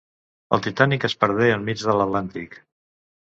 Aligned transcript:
El 0.55 0.61
Titanic 0.67 1.05
es 1.09 1.15
perdé 1.25 1.51
enmig 1.57 1.85
de 1.91 1.95
l'Atlàntic. 2.01 2.59